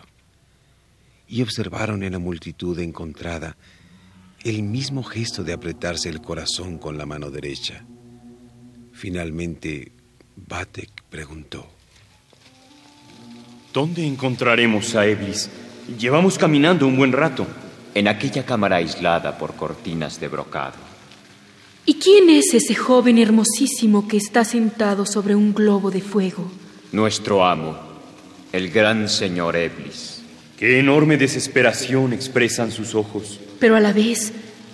[1.26, 3.56] Y observaron en la multitud encontrada
[4.44, 7.84] el mismo gesto de apretarse el corazón con la mano derecha.
[8.92, 9.92] Finalmente,
[10.36, 11.66] Batek preguntó.
[13.72, 15.50] ¿Dónde encontraremos a Eblis?
[15.98, 17.46] Llevamos caminando un buen rato.
[17.94, 20.76] En aquella cámara aislada por cortinas de brocado.
[21.84, 26.50] ¿Y quién es ese joven hermosísimo que está sentado sobre un globo de fuego?
[26.92, 27.76] Nuestro amo,
[28.52, 30.17] el gran señor Eblis.
[30.58, 33.38] Qué enorme desesperación expresan sus ojos.
[33.60, 34.32] Pero a la vez,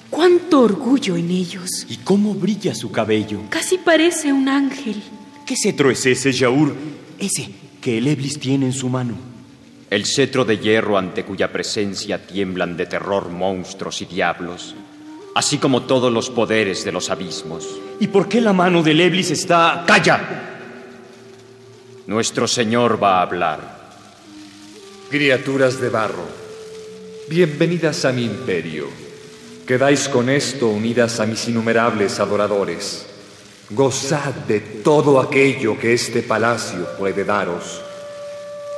[0.09, 1.87] cuánto orgullo en ellos.
[1.91, 3.41] ¿Y cómo brilla su cabello?
[3.51, 5.03] Casi parece un ángel.
[5.45, 6.75] ¿Qué cetro es ese, Yaur?
[7.19, 7.51] Ese
[7.83, 9.15] que el Eblis tiene en su mano.
[9.91, 14.75] El cetro de hierro ante cuya presencia tiemblan de terror monstruos y diablos,
[15.35, 17.69] así como todos los poderes de los abismos.
[18.01, 19.85] ¿Y por qué la mano del Eblis está...
[19.87, 20.51] ¡Calla!
[22.07, 23.84] Nuestro Señor va a hablar.
[25.11, 26.27] Criaturas de barro,
[27.29, 28.87] bienvenidas a mi imperio.
[29.67, 33.07] Quedáis con esto unidas a mis innumerables adoradores.
[33.71, 37.83] Gozad de todo aquello que este palacio puede daros.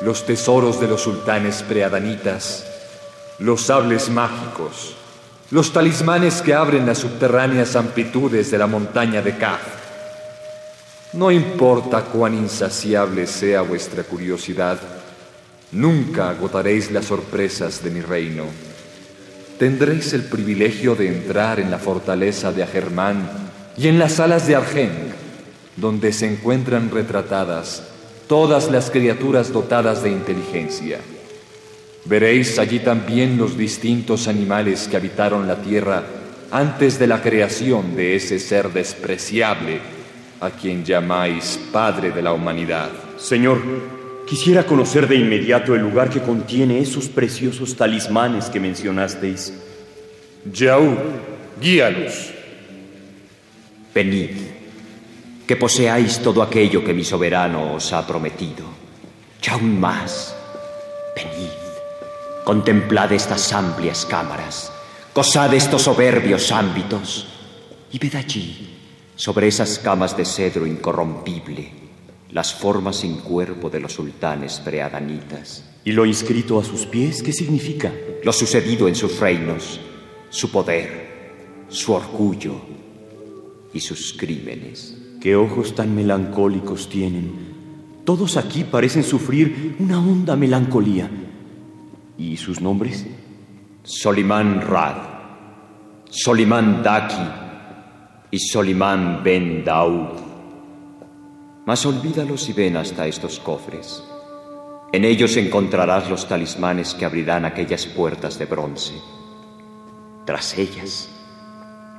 [0.03, 2.67] Los tesoros de los sultanes preadanitas,
[3.39, 4.97] los sables mágicos,
[5.53, 9.63] los talismanes que abren las subterráneas amplitudes de la montaña de Kaf.
[11.13, 14.79] No importa cuán insaciable sea vuestra curiosidad,
[15.73, 18.45] nunca agotaréis las sorpresas de mi reino.
[19.59, 23.29] Tendréis el privilegio de entrar en la fortaleza de Agermán
[23.77, 25.13] y en las salas de Argeng,
[25.77, 27.83] donde se encuentran retratadas
[28.29, 30.99] todas las criaturas dotadas de inteligencia.
[32.05, 36.05] Veréis allí también los distintos animales que habitaron la tierra
[36.51, 39.81] antes de la creación de ese ser despreciable
[40.41, 42.91] a quien llamáis Padre de la humanidad.
[43.17, 43.61] Señor,
[44.27, 49.53] quisiera conocer de inmediato el lugar que contiene esos preciosos talismanes que mencionasteis.
[50.53, 50.97] Yaú,
[51.61, 52.33] guíalos.
[53.95, 54.37] Venid,
[55.47, 58.67] que poseáis todo aquello que mi soberano os ha prometido.
[59.43, 60.35] Y aún más,
[61.15, 61.55] venid,
[62.45, 64.73] contemplad estas amplias cámaras,
[65.15, 67.29] gozad estos soberbios ámbitos,
[67.93, 68.75] y ved allí,
[69.15, 71.86] sobre esas camas de cedro incorrompible,
[72.37, 75.65] las formas sin cuerpo de los sultanes preadanitas.
[75.87, 77.91] ¿Y lo inscrito a sus pies qué significa?
[78.23, 79.81] Lo sucedido en sus reinos,
[80.29, 82.61] su poder, su orgullo
[83.73, 84.99] y sus crímenes.
[85.19, 87.33] Qué ojos tan melancólicos tienen.
[88.05, 91.11] Todos aquí parecen sufrir una honda melancolía.
[92.19, 93.07] ¿Y sus nombres?
[93.83, 94.99] Solimán Rad,
[96.11, 97.31] Solimán Daki
[98.31, 100.26] y Solimán Ben Daud.
[101.67, 104.01] Mas olvídalos y ven hasta estos cofres.
[104.93, 108.95] En ellos encontrarás los talismanes que abrirán aquellas puertas de bronce.
[110.25, 111.09] Tras ellas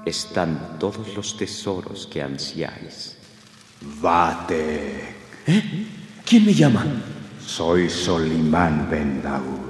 [0.05, 3.17] están todos los tesoros que ansiáis.
[4.01, 5.17] Batek.
[5.47, 5.63] ¿Eh?
[6.25, 6.85] ¿Quién me llama?
[7.45, 9.67] Soy Solimán Ben Daud.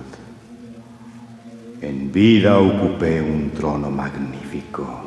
[1.81, 5.06] En vida ocupé un trono magnífico.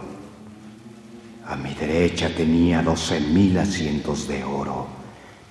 [1.51, 4.87] A mi derecha tenía doce mil asientos de oro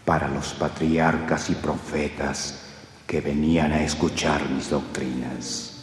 [0.05, 2.61] para los patriarcas y profetas
[3.05, 5.73] que venían a escuchar mis doctrinas.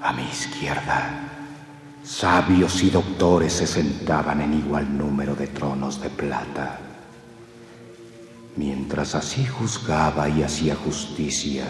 [0.00, 1.28] A mi izquierda,
[2.02, 6.78] sabios y doctores se sentaban en igual número de tronos de plata.
[8.56, 11.66] Mientras así juzgaba y hacía justicia,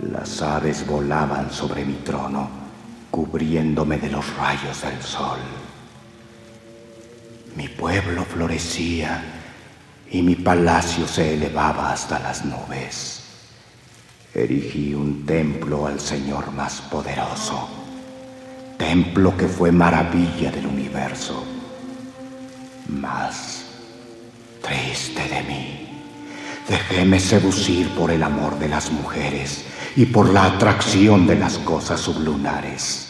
[0.00, 2.57] las aves volaban sobre mi trono,
[3.10, 5.38] cubriéndome de los rayos del sol.
[7.56, 9.22] Mi pueblo florecía
[10.10, 13.22] y mi palacio se elevaba hasta las nubes.
[14.34, 17.68] Erigí un templo al Señor más poderoso,
[18.76, 21.44] templo que fue maravilla del universo.
[22.88, 23.64] Mas,
[24.62, 25.88] triste de mí,
[26.68, 29.64] dejéme seducir por el amor de las mujeres
[29.98, 33.08] y por la atracción de las cosas sublunares.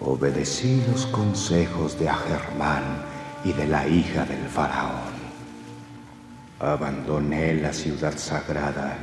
[0.00, 2.82] Obedecí los consejos de Agermán
[3.44, 5.14] y de la hija del faraón.
[6.58, 8.98] Abandoné la ciudad sagrada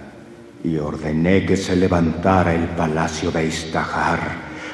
[0.62, 4.20] y ordené que se levantara el palacio de Istahar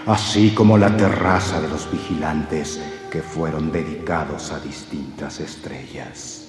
[0.07, 2.81] así como la terraza de los vigilantes
[3.11, 6.47] que fueron dedicados a distintas estrellas.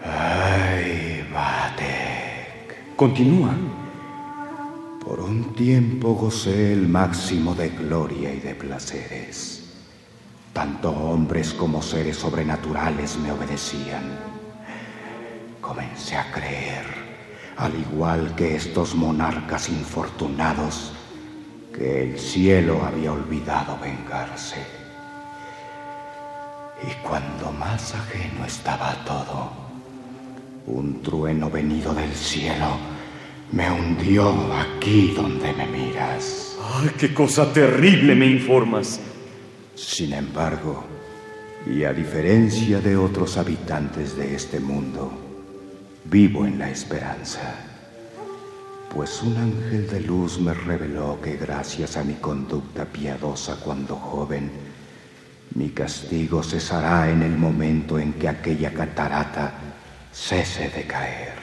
[0.00, 2.33] Ay, Batek.
[2.96, 3.52] Continúa.
[5.04, 9.64] Por un tiempo gocé el máximo de gloria y de placeres.
[10.52, 14.16] Tanto hombres como seres sobrenaturales me obedecían.
[15.60, 16.84] Comencé a creer,
[17.56, 20.92] al igual que estos monarcas infortunados,
[21.74, 24.64] que el cielo había olvidado vengarse.
[26.80, 29.63] Y cuando más ajeno estaba todo,
[30.66, 32.78] un trueno venido del cielo
[33.52, 36.56] me hundió aquí donde me miras.
[36.74, 38.98] ¡Ay, qué cosa terrible me informas!
[39.74, 40.84] Sin embargo,
[41.66, 45.12] y a diferencia de otros habitantes de este mundo,
[46.04, 47.54] vivo en la esperanza.
[48.94, 54.50] Pues un ángel de luz me reveló que gracias a mi conducta piadosa cuando joven,
[55.54, 59.73] mi castigo cesará en el momento en que aquella catarata
[60.14, 61.34] cese de caer.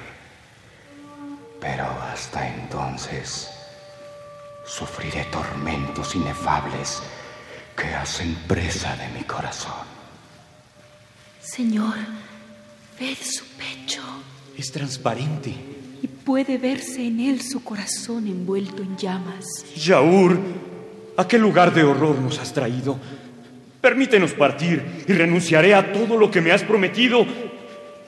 [1.60, 3.50] Pero hasta entonces
[4.66, 7.04] sufriré tormentos inefables
[7.76, 9.86] que hacen presa de mi corazón.
[11.42, 11.96] Señor,
[13.00, 14.02] ved su pecho.
[14.58, 15.54] Es transparente.
[16.02, 19.46] Y puede verse en él su corazón envuelto en llamas.
[19.76, 20.40] Yaur,
[21.18, 22.98] ¿a qué lugar de horror nos has traído?
[23.82, 27.26] Permítenos partir y renunciaré a todo lo que me has prometido.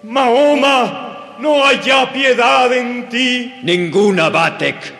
[0.03, 3.53] Mahoma, no hay ya piedad en ti.
[3.63, 4.93] Ninguna, Batek.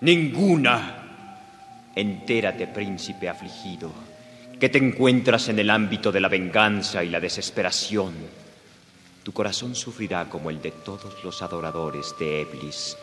[0.00, 0.98] Ninguna.
[1.94, 3.92] Entérate, príncipe afligido,
[4.58, 8.14] que te encuentras en el ámbito de la venganza y la desesperación.
[9.22, 12.96] Tu corazón sufrirá como el de todos los adoradores de Eblis.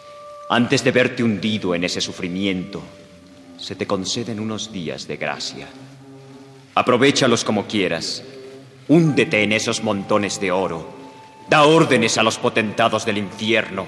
[0.50, 2.82] Antes de verte hundido en ese sufrimiento,
[3.58, 5.68] se te conceden unos días de gracia.
[6.74, 8.24] Aprovechalos como quieras.
[8.90, 10.90] Húndete en esos montones de oro.
[11.48, 13.86] Da órdenes a los potentados del infierno.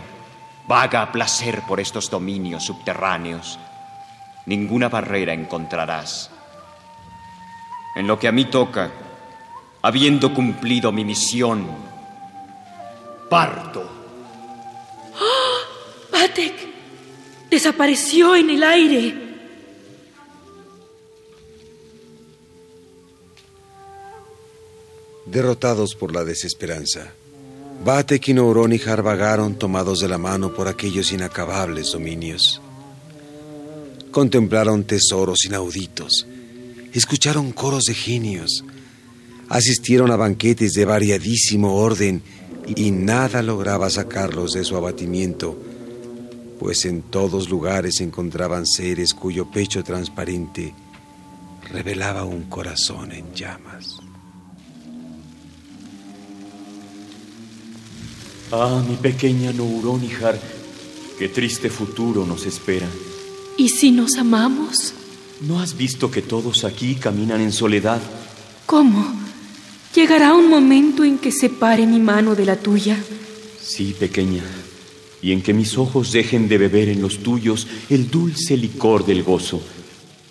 [0.67, 3.59] Vaga a placer por estos dominios subterráneos
[4.45, 6.29] ninguna barrera encontrarás.
[7.95, 8.91] En lo que a mí toca,
[9.81, 11.67] habiendo cumplido mi misión,
[13.29, 13.89] parto.
[15.19, 16.11] ¡Oh!
[16.11, 16.53] ¡Batek!
[17.49, 19.30] Desapareció en el aire.
[25.31, 27.13] Derrotados por la desesperanza,
[27.85, 32.61] Batek y Nouronihar vagaron tomados de la mano por aquellos inacabables dominios.
[34.11, 36.27] Contemplaron tesoros inauditos,
[36.91, 38.65] escucharon coros de genios,
[39.47, 42.21] asistieron a banquetes de variadísimo orden
[42.67, 45.57] y nada lograba sacarlos de su abatimiento,
[46.59, 50.73] pues en todos lugares encontraban seres cuyo pecho transparente
[51.71, 54.00] revelaba un corazón en llamas.
[58.53, 60.37] Ah, mi pequeña Nouronihar,
[61.17, 62.87] qué triste futuro nos espera.
[63.55, 64.93] ¿Y si nos amamos?
[65.39, 68.01] ¿No has visto que todos aquí caminan en soledad?
[68.65, 69.05] ¿Cómo?
[69.95, 72.97] ¿Llegará un momento en que separe mi mano de la tuya?
[73.61, 74.43] Sí, pequeña.
[75.21, 79.23] Y en que mis ojos dejen de beber en los tuyos el dulce licor del
[79.23, 79.61] gozo.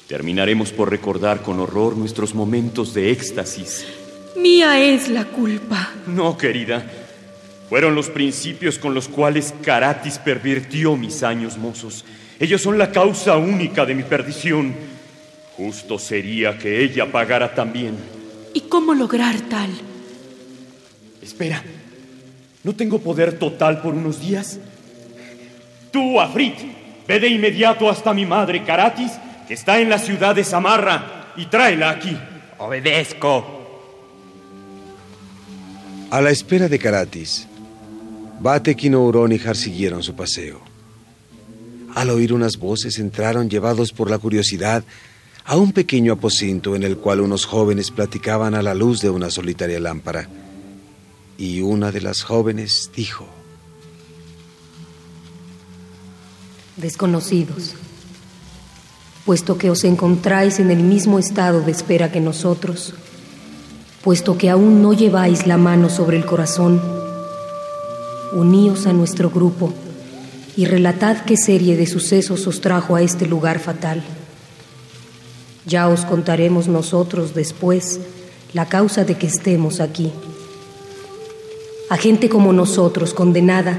[0.08, 3.86] Terminaremos por recordar con horror nuestros momentos de éxtasis.
[4.36, 5.94] Mía es la culpa.
[6.06, 6.99] No, querida.
[7.70, 12.04] Fueron los principios con los cuales Caratis pervirtió mis años mozos.
[12.40, 14.74] Ellos son la causa única de mi perdición.
[15.56, 17.94] Justo sería que ella pagara también.
[18.54, 19.70] ¿Y cómo lograr tal?
[21.22, 21.62] Espera,
[22.64, 24.58] ¿no tengo poder total por unos días?
[25.92, 26.56] Tú, Afrit,
[27.06, 29.12] ve de inmediato hasta mi madre, Caratis,
[29.46, 32.18] que está en la ciudad de Samarra, y tráela aquí.
[32.58, 33.58] Obedezco.
[36.10, 37.46] A la espera de Caratis,
[38.40, 40.60] Batek y Nouronihar siguieron su paseo.
[41.94, 44.82] Al oír unas voces entraron llevados por la curiosidad
[45.44, 49.30] a un pequeño aposento en el cual unos jóvenes platicaban a la luz de una
[49.30, 50.28] solitaria lámpara.
[51.36, 53.26] Y una de las jóvenes dijo,
[56.76, 57.74] Desconocidos,
[59.26, 62.94] puesto que os encontráis en el mismo estado de espera que nosotros,
[64.02, 66.99] puesto que aún no lleváis la mano sobre el corazón,
[68.32, 69.72] uníos a nuestro grupo
[70.56, 74.02] y relatad qué serie de sucesos os trajo a este lugar fatal.
[75.66, 78.00] Ya os contaremos nosotros después
[78.52, 80.12] la causa de que estemos aquí.
[81.88, 83.78] A gente como nosotros, condenada,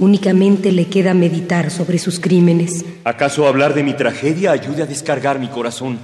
[0.00, 2.86] Únicamente le queda meditar sobre sus crímenes.
[3.04, 5.98] ¿Acaso hablar de mi tragedia ayude a descargar mi corazón?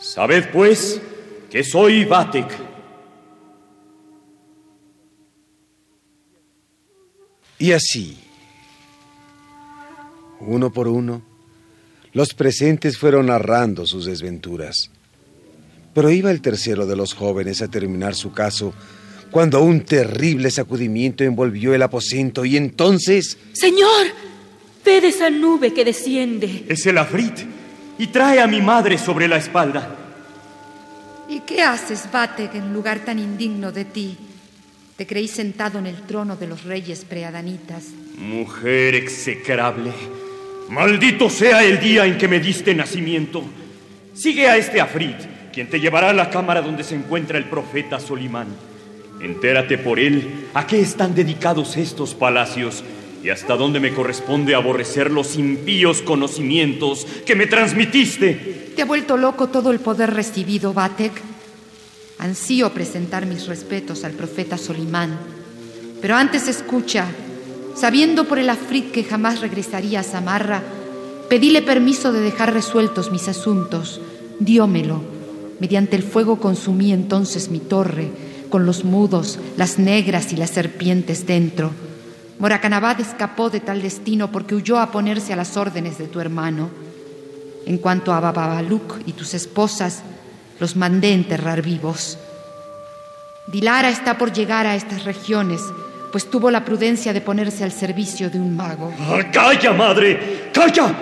[0.00, 1.00] Sabed, pues,
[1.48, 2.48] que soy Batek.
[7.58, 8.18] Y así,
[10.40, 11.22] uno por uno,
[12.12, 14.90] los presentes fueron narrando sus desventuras.
[15.94, 18.74] Pero iba el tercero de los jóvenes a terminar su caso
[19.30, 23.38] cuando un terrible sacudimiento envolvió el aposento y entonces...
[23.52, 24.06] Señor,
[24.84, 26.64] ved esa nube que desciende.
[26.68, 27.40] Es el afrit
[27.98, 29.96] y trae a mi madre sobre la espalda.
[31.28, 34.16] ¿Y qué haces, Batek, en lugar tan indigno de ti?
[34.96, 37.84] Te creí sentado en el trono de los reyes preadanitas.
[38.16, 39.92] Mujer execrable,
[40.70, 43.44] maldito sea el día en que me diste nacimiento.
[44.14, 45.16] Sigue a este afrit,
[45.52, 48.48] quien te llevará a la cámara donde se encuentra el profeta Solimán.
[49.20, 52.82] Entérate por él a qué están dedicados estos palacios
[53.22, 58.72] y hasta dónde me corresponde aborrecer los impíos conocimientos que me transmitiste.
[58.74, 61.35] ¿Te ha vuelto loco todo el poder recibido, Batek?
[62.18, 65.18] Ansío presentar mis respetos al profeta Solimán.
[66.00, 67.06] Pero antes escucha,
[67.74, 70.62] sabiendo por el afrit que jamás regresaría a Samarra,
[71.28, 74.00] pedíle permiso de dejar resueltos mis asuntos.
[74.40, 75.02] Diómelo.
[75.60, 78.10] Mediante el fuego consumí entonces mi torre
[78.50, 81.72] con los mudos, las negras y las serpientes dentro.
[82.38, 86.70] Moracanabad escapó de tal destino porque huyó a ponerse a las órdenes de tu hermano.
[87.64, 90.02] En cuanto a Bababaluk y tus esposas,
[90.58, 92.18] los mandé enterrar vivos.
[93.46, 95.60] Dilara está por llegar a estas regiones,
[96.10, 98.92] pues tuvo la prudencia de ponerse al servicio de un mago.
[99.00, 100.50] Ah, ¡Calla, madre!
[100.52, 100.94] ¡Calla!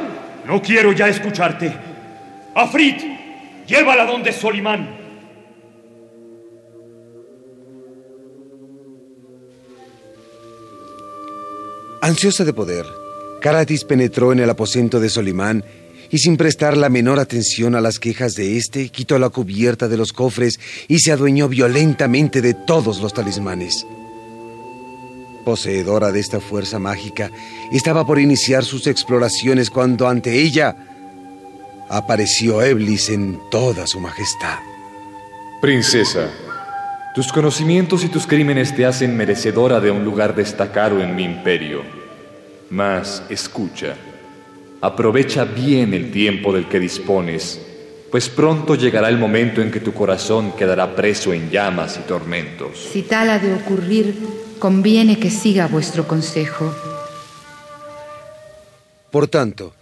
[0.47, 1.75] No quiero ya escucharte.
[2.55, 3.01] Afrit,
[3.67, 5.05] llévala donde Solimán.
[12.03, 12.85] Ansiosa de poder,
[13.41, 15.65] Caratis penetró en el aposento de Solimán
[16.15, 19.97] y sin prestar la menor atención a las quejas de éste, quitó la cubierta de
[19.97, 23.85] los cofres y se adueñó violentamente de todos los talismanes.
[25.45, 27.33] Poseedora de esta fuerza mágica,
[27.73, 30.77] estaba por iniciar sus exploraciones cuando ante ella
[31.89, 34.61] apareció Eblis en toda su majestad.
[35.61, 36.31] Princesa,
[37.17, 41.83] tus conocimientos y tus crímenes te hacen merecedora de un lugar destacado en mi imperio.
[42.71, 43.97] Mas escucha,
[44.85, 47.59] aprovecha bien el tiempo del que dispones,
[48.11, 52.91] pues pronto llegará el momento en que tu corazón quedará preso en llamas y tormentos.
[52.93, 54.15] Si tal ha de ocurrir,
[54.59, 56.71] conviene que siga vuestro consejo.
[59.11, 59.73] Por tanto,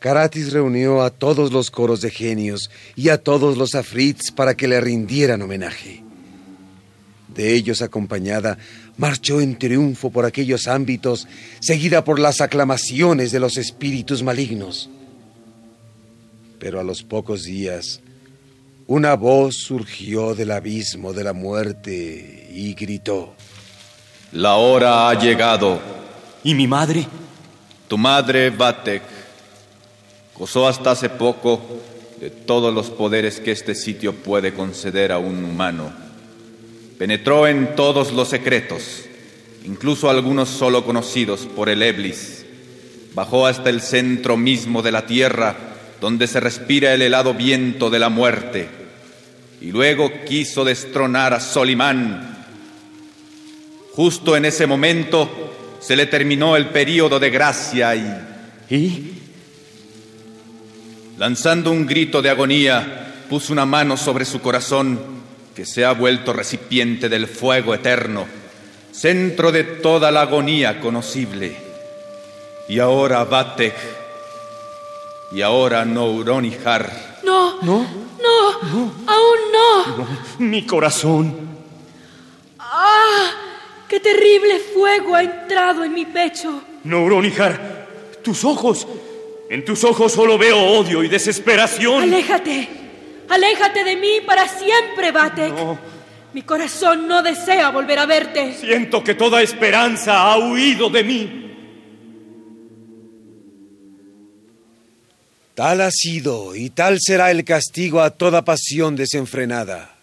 [0.00, 4.66] Caratis reunió a todos los coros de genios y a todos los afrits para que
[4.66, 6.02] le rindieran homenaje.
[7.34, 8.58] De ellos acompañada,
[8.96, 11.28] marchó en triunfo por aquellos ámbitos,
[11.60, 14.90] seguida por las aclamaciones de los espíritus malignos.
[16.58, 18.00] Pero a los pocos días,
[18.86, 23.34] una voz surgió del abismo de la muerte y gritó.
[24.32, 25.80] La hora ha llegado.
[26.42, 27.06] ¿Y mi madre?
[27.88, 29.02] Tu madre, Batek,
[30.36, 31.60] gozó hasta hace poco
[32.20, 36.09] de todos los poderes que este sitio puede conceder a un humano.
[37.00, 39.06] Penetró en todos los secretos,
[39.64, 42.44] incluso algunos solo conocidos por el Eblis.
[43.14, 45.56] Bajó hasta el centro mismo de la tierra,
[45.98, 48.68] donde se respira el helado viento de la muerte.
[49.62, 52.44] Y luego quiso destronar a Solimán.
[53.94, 58.74] Justo en ese momento se le terminó el período de gracia y...
[58.76, 59.12] ¿Y?
[61.16, 65.19] Lanzando un grito de agonía, puso una mano sobre su corazón,
[65.60, 68.26] que se ha vuelto recipiente del fuego eterno,
[68.92, 71.54] centro de toda la agonía conocible.
[72.66, 73.74] Y ahora Batek,
[75.32, 77.18] y ahora Nouronihar.
[77.24, 77.86] No, no,
[78.22, 79.96] no, aún no.
[79.98, 80.06] no.
[80.38, 81.36] Mi corazón.
[82.58, 83.30] ¡Ah!
[83.86, 86.62] ¡Qué terrible fuego ha entrado en mi pecho!
[86.84, 87.86] Nouronihar,
[88.22, 88.88] tus ojos.
[89.50, 92.04] En tus ojos solo veo odio y desesperación.
[92.04, 92.80] Aléjate.
[93.30, 95.54] Aléjate de mí para siempre, Batek.
[95.54, 95.78] No.
[96.32, 98.54] Mi corazón no desea volver a verte.
[98.54, 101.36] Siento que toda esperanza ha huido de mí.
[105.54, 109.94] Tal ha sido y tal será el castigo a toda pasión desenfrenada,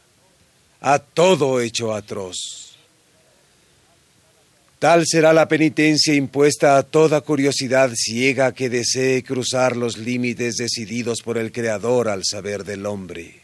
[0.82, 2.67] a todo hecho atroz.
[4.80, 11.22] Tal será la penitencia impuesta a toda curiosidad ciega que desee cruzar los límites decididos
[11.24, 13.42] por el Creador al saber del hombre.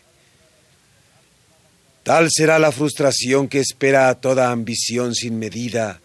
[2.04, 6.00] Tal será la frustración que espera a toda ambición sin medida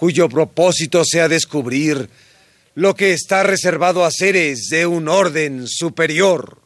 [0.00, 2.08] cuyo propósito sea descubrir
[2.74, 6.56] lo que está reservado a seres de un orden superior.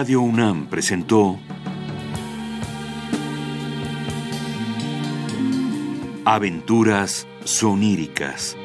[0.00, 1.38] Radio UNAM presentó
[6.24, 8.56] Aventuras soníricas.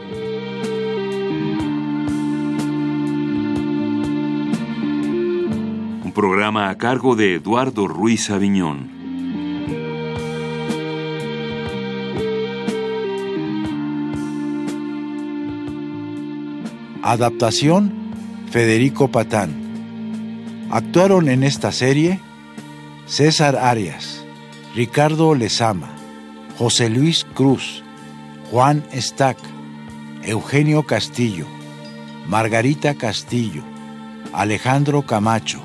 [6.06, 8.90] Un programa a cargo de Eduardo Ruiz Aviñón.
[17.04, 17.92] Adaptación
[18.52, 19.65] Federico Patán.
[20.76, 22.20] Actuaron en esta serie
[23.06, 24.26] César Arias,
[24.76, 25.88] Ricardo Lezama,
[26.58, 27.82] José Luis Cruz,
[28.52, 29.38] Juan Stack,
[30.24, 31.46] Eugenio Castillo,
[32.28, 33.64] Margarita Castillo,
[34.34, 35.62] Alejandro Camacho,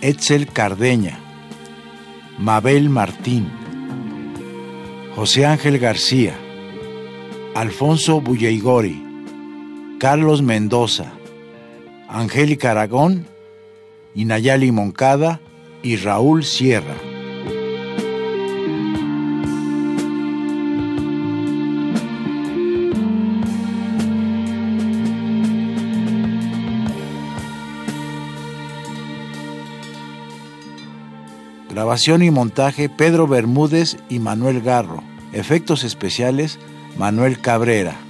[0.00, 1.18] Etzel Cardeña,
[2.38, 3.50] Mabel Martín,
[5.16, 6.34] José Ángel García,
[7.56, 9.04] Alfonso Bulleigori,
[9.98, 11.10] Carlos Mendoza,
[12.08, 13.26] Angélica Aragón
[14.18, 15.40] y Nayali Moncada
[15.80, 16.96] y Raúl Sierra.
[31.70, 35.04] Grabación y montaje Pedro Bermúdez y Manuel Garro.
[35.32, 36.58] Efectos especiales
[36.98, 38.07] Manuel Cabrera.